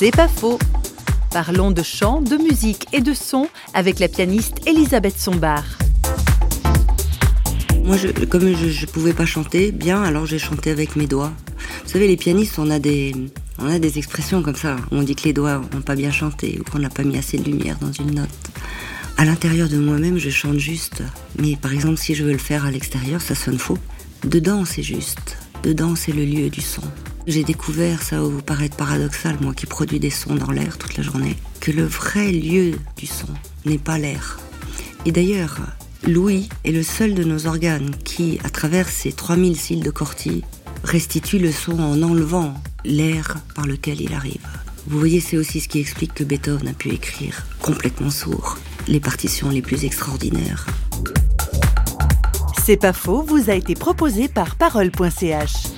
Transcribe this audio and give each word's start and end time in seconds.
C'est 0.00 0.12
pas 0.12 0.28
faux. 0.28 0.60
Parlons 1.32 1.72
de 1.72 1.82
chant, 1.82 2.20
de 2.20 2.36
musique 2.36 2.86
et 2.92 3.00
de 3.00 3.12
son 3.14 3.48
avec 3.74 3.98
la 3.98 4.06
pianiste 4.06 4.58
Elisabeth 4.64 5.18
Sombard. 5.18 5.64
Moi, 7.82 7.96
comme 8.30 8.54
je 8.54 8.66
ne 8.66 8.86
pouvais 8.86 9.12
pas 9.12 9.26
chanter 9.26 9.72
bien, 9.72 10.00
alors 10.04 10.24
j'ai 10.24 10.38
chanté 10.38 10.70
avec 10.70 10.94
mes 10.94 11.08
doigts. 11.08 11.32
Vous 11.82 11.90
savez, 11.90 12.06
les 12.06 12.16
pianistes, 12.16 12.60
on 12.60 12.70
a 12.70 12.78
des, 12.78 13.12
on 13.58 13.66
a 13.66 13.80
des 13.80 13.98
expressions 13.98 14.40
comme 14.40 14.54
ça. 14.54 14.76
On 14.92 15.02
dit 15.02 15.16
que 15.16 15.24
les 15.24 15.32
doigts 15.32 15.60
n'ont 15.74 15.82
pas 15.82 15.96
bien 15.96 16.12
chanté 16.12 16.60
ou 16.60 16.70
qu'on 16.70 16.78
n'a 16.78 16.90
pas 16.90 17.02
mis 17.02 17.18
assez 17.18 17.36
de 17.36 17.50
lumière 17.50 17.76
dans 17.80 17.90
une 17.90 18.14
note. 18.14 18.28
À 19.16 19.24
l'intérieur 19.24 19.68
de 19.68 19.78
moi-même, 19.78 20.16
je 20.18 20.30
chante 20.30 20.58
juste. 20.58 21.02
Mais 21.40 21.56
par 21.56 21.72
exemple, 21.72 21.96
si 21.96 22.14
je 22.14 22.22
veux 22.22 22.30
le 22.30 22.38
faire 22.38 22.64
à 22.64 22.70
l'extérieur, 22.70 23.20
ça 23.20 23.34
sonne 23.34 23.58
faux. 23.58 23.78
Dedans, 24.22 24.64
c'est 24.64 24.84
juste. 24.84 25.38
Dedans, 25.64 25.96
c'est 25.96 26.12
le 26.12 26.24
lieu 26.24 26.50
du 26.50 26.60
son. 26.60 26.84
J'ai 27.28 27.44
découvert, 27.44 28.02
ça 28.02 28.18
va 28.18 28.26
vous 28.26 28.40
paraître 28.40 28.78
paradoxal, 28.78 29.36
moi 29.42 29.52
qui 29.52 29.66
produis 29.66 30.00
des 30.00 30.08
sons 30.08 30.34
dans 30.34 30.50
l'air 30.50 30.78
toute 30.78 30.96
la 30.96 31.02
journée, 31.02 31.36
que 31.60 31.70
le 31.70 31.84
vrai 31.84 32.32
lieu 32.32 32.72
du 32.96 33.04
son 33.04 33.28
n'est 33.66 33.76
pas 33.76 33.98
l'air. 33.98 34.40
Et 35.04 35.12
d'ailleurs, 35.12 35.58
l'ouïe 36.06 36.48
est 36.64 36.72
le 36.72 36.82
seul 36.82 37.12
de 37.12 37.24
nos 37.24 37.46
organes 37.46 37.90
qui, 38.02 38.38
à 38.44 38.48
travers 38.48 38.88
ses 38.88 39.12
3000 39.12 39.56
cils 39.56 39.82
de 39.82 39.90
corti, 39.90 40.42
restitue 40.84 41.38
le 41.38 41.52
son 41.52 41.78
en 41.78 42.02
enlevant 42.02 42.54
l'air 42.86 43.36
par 43.54 43.66
lequel 43.66 44.00
il 44.00 44.14
arrive. 44.14 44.48
Vous 44.86 44.98
voyez, 44.98 45.20
c'est 45.20 45.36
aussi 45.36 45.60
ce 45.60 45.68
qui 45.68 45.80
explique 45.80 46.14
que 46.14 46.24
Beethoven 46.24 46.68
a 46.68 46.72
pu 46.72 46.88
écrire 46.88 47.44
complètement 47.60 48.10
sourd 48.10 48.56
les 48.86 49.00
partitions 49.00 49.50
les 49.50 49.60
plus 49.60 49.84
extraordinaires. 49.84 50.64
C'est 52.64 52.78
pas 52.78 52.94
faux, 52.94 53.22
vous 53.22 53.50
a 53.50 53.54
été 53.54 53.74
proposé 53.74 54.28
par 54.28 54.56
parole.ch. 54.56 55.77